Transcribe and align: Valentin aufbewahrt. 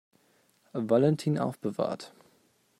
Valentin 0.73 1.37
aufbewahrt. 1.37 2.11